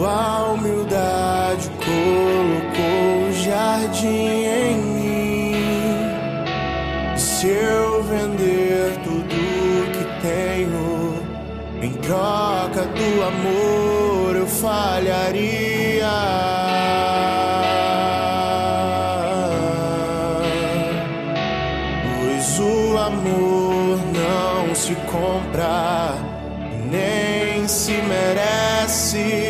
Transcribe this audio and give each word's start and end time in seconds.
Sua 0.00 0.52
humildade 0.52 1.70
colocou 1.76 3.28
o 3.28 3.32
jardim 3.34 4.46
em 4.46 4.76
mim. 4.78 5.54
Se 7.18 7.48
eu 7.48 8.02
vender 8.04 8.96
tudo 9.04 9.36
que 9.92 10.04
tenho 10.22 11.22
em 11.82 11.92
troca 11.92 12.86
do 12.86 13.22
amor, 13.22 14.36
eu 14.36 14.46
falharia. 14.46 16.08
Pois 22.16 22.58
o 22.58 22.96
amor 22.96 23.98
não 24.16 24.74
se 24.74 24.94
compra, 24.94 26.14
nem 26.90 27.68
se 27.68 27.92
merece. 27.92 29.49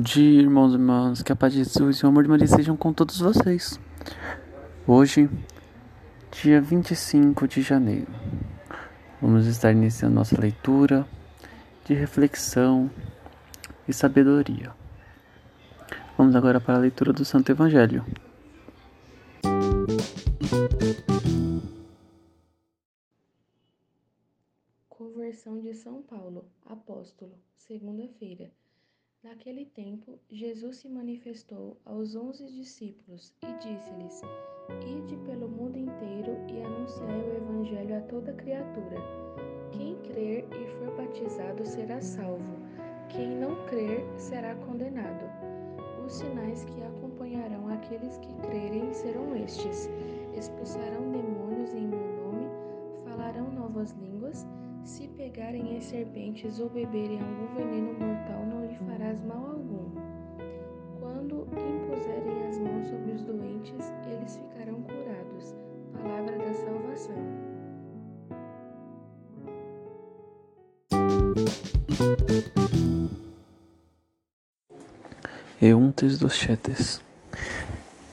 Dia, 0.00 0.40
irmãos 0.40 0.72
e 0.72 0.74
irmãs. 0.74 1.22
Que 1.22 1.32
a 1.32 1.36
paz 1.36 1.52
de 1.52 1.58
Jesus 1.58 1.98
e 1.98 2.04
o 2.04 2.08
amor 2.08 2.22
de 2.22 2.28
Maria 2.28 2.46
sejam 2.46 2.76
com 2.76 2.92
todos 2.92 3.20
vocês. 3.20 3.78
Hoje, 4.86 5.28
dia 6.42 6.60
25 6.60 7.46
de 7.46 7.60
janeiro, 7.62 8.08
vamos 9.20 9.46
estar 9.46 9.72
iniciando 9.72 10.14
nossa 10.14 10.40
leitura 10.40 11.06
de 11.84 11.94
reflexão 11.94 12.90
e 13.86 13.92
sabedoria. 13.92 14.72
Vamos 16.16 16.34
agora 16.34 16.60
para 16.60 16.74
a 16.74 16.80
leitura 16.80 17.12
do 17.12 17.24
Santo 17.24 17.52
Evangelho. 17.52 18.04
Conversão 24.88 25.60
de 25.60 25.74
São 25.74 26.02
Paulo, 26.02 26.46
apóstolo, 26.66 27.32
segunda-feira. 27.56 28.50
Naquele 29.22 29.66
tempo, 29.66 30.18
Jesus 30.30 30.78
se 30.78 30.88
manifestou 30.88 31.76
aos 31.84 32.16
onze 32.16 32.46
discípulos 32.46 33.34
e 33.42 33.52
disse-lhes: 33.58 34.22
Ide 34.86 35.14
pelo 35.26 35.46
mundo 35.46 35.76
inteiro 35.76 36.38
e 36.48 36.62
anunciai 36.62 37.20
o 37.20 37.36
Evangelho 37.36 37.98
a 37.98 38.00
toda 38.00 38.32
criatura. 38.32 38.96
Quem 39.72 39.94
crer 39.96 40.46
e 40.50 40.66
for 40.68 40.96
batizado 40.96 41.66
será 41.66 42.00
salvo, 42.00 42.56
quem 43.10 43.28
não 43.36 43.66
crer 43.66 44.02
será 44.16 44.54
condenado. 44.54 45.26
Os 46.06 46.14
sinais 46.14 46.64
que 46.64 46.82
acompanharão 46.82 47.68
aqueles 47.68 48.16
que 48.20 48.32
crerem 48.36 48.90
serão 48.94 49.36
estes: 49.36 49.90
expulsarão 50.34 51.12
demônios 51.12 51.74
em 51.74 51.86
meu 51.86 52.16
nome, 52.22 52.48
falarão 53.04 53.50
novas 53.52 53.92
línguas. 53.92 54.46
Se 54.82 55.06
pegarem 55.08 55.76
as 55.76 55.84
serpentes 55.84 56.58
ou 56.58 56.70
beberem 56.70 57.20
algum 57.20 57.54
veneno 57.54 57.92
mortal, 57.92 58.46
lhe 58.70 58.78
farás 58.78 59.20
mal 59.24 59.44
algum. 59.46 59.90
Quando 61.00 61.48
impuserem 61.52 62.46
as 62.48 62.58
mãos 62.58 62.86
sobre 62.86 63.12
os 63.12 63.22
doentes, 63.22 63.92
eles 64.06 64.36
ficarão 64.36 64.82
curados. 64.82 65.54
Palavra 65.92 66.38
da 66.38 66.54
salvação. 66.54 67.50
Euntes 75.60 76.18
dos 76.18 76.34
Chetes. 76.34 77.02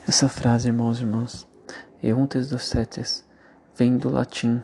Essa 0.08 0.28
frase, 0.28 0.70
irmãos 0.70 1.00
e 1.00 1.04
irmãs, 1.04 1.48
Euntes 2.02 2.50
dos 2.50 2.64
Cetes, 2.64 3.26
vem 3.76 3.98
do 3.98 4.10
latim. 4.10 4.64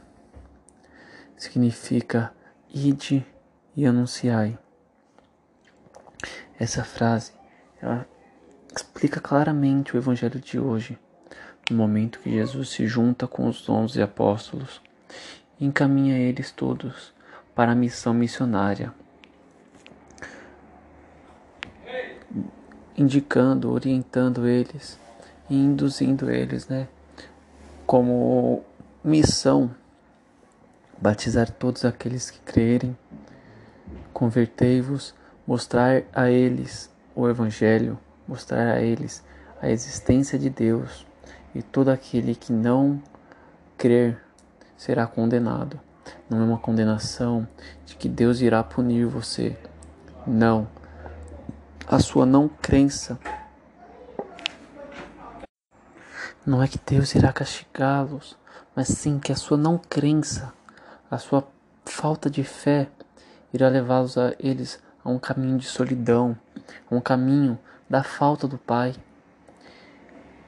Significa 1.38 2.34
ide 2.74 3.26
e 3.76 3.86
anunciai. 3.86 4.58
Essa 6.60 6.84
frase, 6.84 7.34
ela 7.82 8.08
explica 8.76 9.20
claramente 9.20 9.96
o 9.96 9.98
evangelho 9.98 10.40
de 10.40 10.60
hoje, 10.60 10.98
no 11.70 11.78
momento 11.78 12.20
que 12.20 12.32
Jesus 12.32 12.70
se 12.70 12.88
junta 12.88 13.28
com 13.28 13.48
os 13.48 13.68
onze 13.70 14.02
apóstolos 14.02 14.82
e 15.60 15.66
encaminha 15.66 16.18
eles 16.18 16.52
todos 16.52 17.14
para 17.56 17.72
a 17.72 17.76
missão 17.76 18.14
missionária. 18.14 18.94
indicando, 22.98 23.72
orientando 23.72 24.48
eles 24.48 25.00
e 25.50 25.56
induzindo 25.56 26.30
eles, 26.30 26.68
né, 26.68 26.88
como 27.86 28.64
missão 29.04 29.74
batizar 30.98 31.52
todos 31.52 31.84
aqueles 31.84 32.32
que 32.32 32.40
crerem, 32.40 32.98
convertei-vos, 34.14 35.14
mostrar 35.46 36.04
a 36.14 36.30
eles 36.30 36.90
o 37.16 37.28
evangelho, 37.28 38.00
mostrar 38.28 38.68
a 38.74 38.82
eles 38.82 39.24
a 39.62 39.70
existência 39.70 40.38
de 40.38 40.50
Deus, 40.50 41.06
e 41.54 41.62
todo 41.62 41.90
aquele 41.90 42.36
que 42.36 42.52
não 42.52 43.02
crer 43.78 44.22
será 44.76 45.06
condenado. 45.08 45.80
Não 46.30 46.40
é 46.40 46.44
uma 46.44 46.58
condenação 46.58 47.48
de 47.86 47.96
que 47.96 48.10
Deus 48.10 48.42
irá 48.42 48.64
punir 48.64 49.06
você. 49.06 49.56
Não 50.26 50.68
a 51.88 52.00
sua 52.00 52.26
não 52.26 52.48
crença. 52.48 53.20
Não 56.46 56.62
é 56.62 56.68
que 56.68 56.80
Deus 56.86 57.14
irá 57.16 57.32
castigá-los, 57.32 58.38
mas 58.76 58.88
sim 58.88 59.20
que 59.20 59.32
a 59.32 59.36
sua 59.36 59.58
não 59.58 59.78
crença, 59.78 60.54
a 61.10 61.18
sua 61.18 61.48
falta 61.86 62.30
de 62.30 62.44
fé 62.44 62.90
irá 63.54 63.70
levá-los 63.70 64.18
a 64.18 64.34
eles 64.40 64.82
a 65.04 65.10
um 65.10 65.20
caminho 65.20 65.58
de 65.58 65.66
solidão, 65.66 66.38
a 66.90 66.96
um 66.96 67.02
caminho 67.02 67.58
da 67.90 68.04
falta 68.04 68.48
do 68.48 68.58
Pai. 68.58 68.96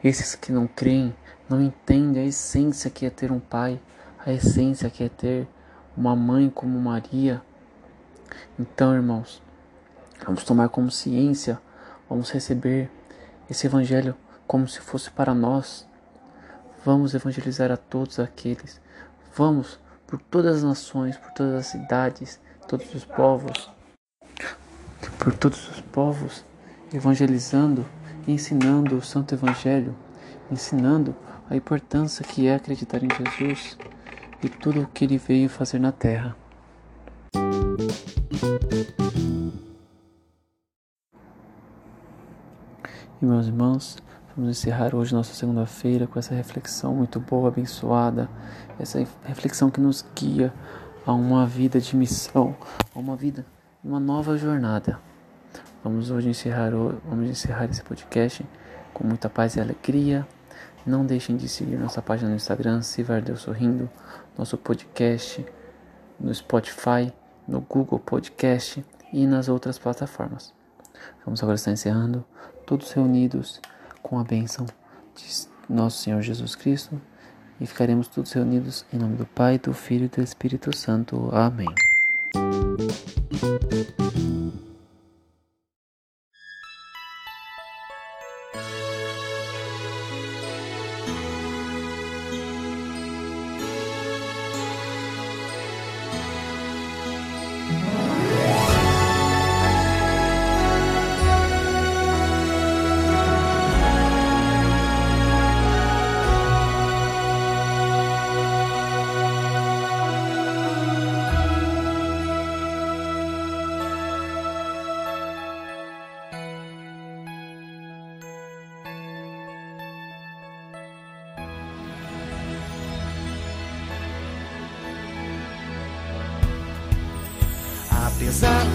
Esses 0.03 0.35
que 0.35 0.51
não 0.51 0.67
creem 0.67 1.15
não 1.49 1.61
entendem 1.61 2.23
a 2.23 2.25
essência 2.25 2.89
que 2.89 3.05
é 3.05 3.09
ter 3.09 3.31
um 3.31 3.39
pai, 3.39 3.79
a 4.23 4.31
essência 4.31 4.89
que 4.89 5.03
é 5.03 5.09
ter 5.09 5.47
uma 5.95 6.15
mãe 6.15 6.49
como 6.49 6.79
Maria. 6.79 7.41
Então, 8.57 8.93
irmãos, 8.93 9.41
Vamos 10.23 10.43
tomar 10.43 10.69
consciência, 10.69 11.59
vamos 12.09 12.31
receber 12.31 12.89
esse 13.49 13.67
evangelho 13.67 14.15
como 14.47 14.67
se 14.67 14.79
fosse 14.79 15.11
para 15.11 15.33
nós. 15.33 15.85
Vamos 16.83 17.13
evangelizar 17.13 17.71
a 17.71 17.77
todos 17.77 18.19
aqueles. 18.19 18.81
Vamos 19.35 19.79
por 20.07 20.19
todas 20.19 20.57
as 20.57 20.63
nações, 20.63 21.17
por 21.17 21.31
todas 21.31 21.53
as 21.55 21.65
cidades, 21.67 22.39
todos 22.67 22.93
os 22.95 23.03
povos, 23.03 23.69
por 25.25 25.35
todos 25.35 25.69
os 25.71 25.81
povos, 25.81 26.45
evangelizando 26.93 27.83
e 28.27 28.31
ensinando 28.31 28.95
o 28.95 29.01
Santo 29.01 29.33
Evangelho, 29.33 29.95
ensinando 30.51 31.15
a 31.49 31.55
importância 31.55 32.23
que 32.23 32.45
é 32.45 32.53
acreditar 32.53 33.03
em 33.03 33.07
Jesus 33.09 33.75
e 34.43 34.47
tudo 34.47 34.81
o 34.81 34.87
que 34.87 35.03
ele 35.03 35.17
veio 35.17 35.49
fazer 35.49 35.79
na 35.79 35.91
terra. 35.91 36.35
E 43.19 43.25
meus 43.25 43.47
irmãos, 43.47 43.97
vamos 44.37 44.51
encerrar 44.51 44.93
hoje 44.93 45.15
nossa 45.15 45.33
segunda-feira 45.33 46.05
com 46.05 46.19
essa 46.19 46.35
reflexão 46.35 46.93
muito 46.93 47.19
boa, 47.19 47.47
abençoada, 47.47 48.29
essa 48.77 49.03
reflexão 49.23 49.71
que 49.71 49.81
nos 49.81 50.05
guia 50.15 50.53
a 51.03 51.13
uma 51.13 51.47
vida 51.47 51.81
de 51.81 51.95
missão, 51.95 52.55
a 52.93 52.99
uma 52.99 53.15
vida, 53.15 53.43
uma 53.83 53.99
nova 53.99 54.37
jornada. 54.37 54.99
Vamos 55.85 56.09
hoje 56.09 56.27
encerrar, 56.27 56.71
vamos 56.71 57.29
encerrar 57.29 57.65
esse 57.65 57.83
podcast 57.83 58.43
com 58.91 59.05
muita 59.05 59.29
paz 59.29 59.55
e 59.55 59.59
alegria. 59.59 60.27
Não 60.83 61.05
deixem 61.05 61.37
de 61.37 61.47
seguir 61.47 61.77
nossa 61.77 62.01
página 62.01 62.27
no 62.27 62.35
Instagram, 62.35 62.81
Sivar 62.81 63.21
Deus 63.21 63.41
Sorrindo, 63.41 63.87
nosso 64.35 64.57
podcast 64.57 65.45
no 66.19 66.33
Spotify, 66.33 67.13
no 67.47 67.61
Google 67.61 67.99
Podcast 67.99 68.83
e 69.13 69.27
nas 69.27 69.47
outras 69.47 69.77
plataformas. 69.77 70.55
Vamos 71.23 71.43
agora 71.43 71.55
estar 71.55 71.71
encerrando, 71.71 72.25
todos 72.65 72.91
reunidos 72.91 73.61
com 74.01 74.17
a 74.17 74.23
bênção 74.23 74.65
de 75.13 75.27
nosso 75.69 76.01
Senhor 76.01 76.19
Jesus 76.23 76.55
Cristo 76.55 76.99
e 77.61 77.67
ficaremos 77.67 78.07
todos 78.07 78.31
reunidos 78.31 78.83
em 78.91 78.97
nome 78.97 79.17
do 79.17 79.25
Pai, 79.27 79.59
do 79.59 79.71
Filho 79.71 80.05
e 80.05 80.09
do 80.09 80.23
Espírito 80.23 80.75
Santo. 80.75 81.29
Amém. 81.31 81.69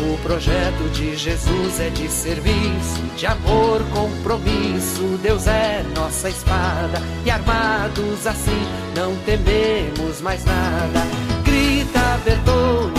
O 0.00 0.16
projeto 0.22 0.88
de 0.92 1.16
Jesus 1.16 1.80
é 1.80 1.90
de 1.90 2.08
serviço, 2.08 3.02
de 3.16 3.26
amor, 3.26 3.82
compromisso. 3.92 5.18
Deus 5.20 5.46
é 5.48 5.84
nossa 5.94 6.30
espada 6.30 7.02
e 7.24 7.30
armados 7.30 8.26
assim 8.26 8.62
não 8.94 9.14
tememos 9.24 10.20
mais 10.20 10.44
nada. 10.44 11.00
Grita, 11.44 12.20
Bertone, 12.24 12.97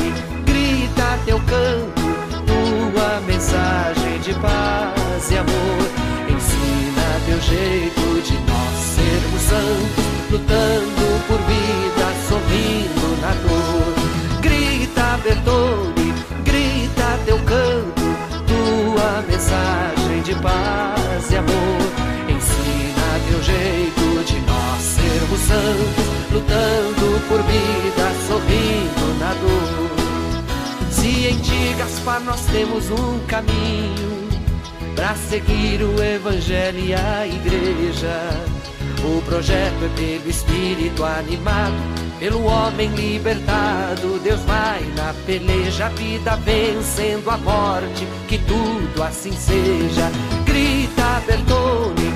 dor. 29.33 30.91
Se 30.91 31.27
em 31.27 31.37
ti, 31.39 31.75
Gaspar, 31.77 32.19
nós 32.21 32.41
temos 32.45 32.89
um 32.91 33.19
caminho 33.27 34.29
para 34.95 35.15
seguir 35.15 35.81
o 35.81 36.01
Evangelho 36.03 36.79
e 36.79 36.93
a 36.93 37.27
Igreja. 37.27 38.29
O 39.03 39.21
projeto 39.21 39.85
é 39.85 39.89
pelo 39.95 40.29
Espírito 40.29 41.05
animado 41.05 41.99
pelo 42.19 42.43
homem 42.43 42.89
libertado, 42.89 44.19
Deus 44.19 44.41
vai 44.41 44.81
na 44.93 45.13
peleja, 45.25 45.85
a 45.85 45.89
vida 45.89 46.35
vencendo 46.35 47.29
a 47.29 47.37
morte, 47.37 48.05
que 48.27 48.37
tudo 48.39 49.01
assim 49.01 49.31
seja. 49.31 50.11
Grita, 50.45 51.21
Bertone, 51.25 52.13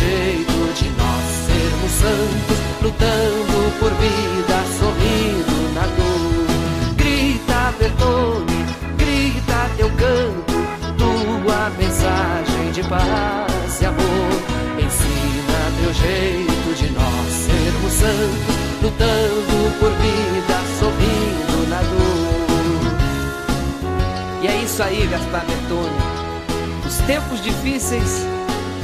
jeito 0.00 0.58
de 0.74 0.88
nós 0.96 1.24
sermos 1.46 1.92
santos, 1.92 2.58
lutando 2.82 3.58
por 3.78 3.92
vida, 4.00 4.58
sorrindo 4.78 5.56
na 5.74 5.84
dor. 5.96 6.46
Grita, 6.96 7.74
Bertone, 7.78 8.64
grita 8.96 9.70
teu 9.76 9.90
canto, 9.90 10.56
tua 10.96 11.70
mensagem 11.78 12.72
de 12.72 12.82
paz 12.84 13.80
e 13.80 13.86
amor. 13.86 14.32
Ensina 14.78 15.60
teu 15.80 15.92
jeito 15.92 16.74
de 16.76 16.90
nós 16.92 17.28
sermos 17.46 17.92
santos, 17.92 18.56
lutando 18.82 19.78
por 19.78 19.90
vida, 19.90 20.56
sorrindo 20.78 21.68
na 21.68 21.80
dor. 21.82 22.40
E 24.42 24.46
é 24.46 24.62
isso 24.62 24.82
aí, 24.82 25.06
Gaspar 25.06 25.44
Bertone. 25.44 26.00
Os 26.86 26.96
tempos 27.06 27.42
difíceis 27.42 28.26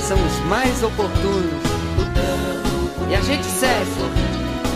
são 0.06 0.24
os 0.24 0.38
mais 0.46 0.84
oportunos. 0.84 1.64
E 3.10 3.14
a 3.16 3.20
gente 3.22 3.44
segue, 3.44 3.90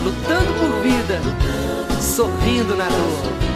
lutando 0.03 0.53
por 0.59 0.81
vida, 0.81 1.21
sorrindo 2.01 2.75
na 2.75 2.89
dor. 2.89 3.50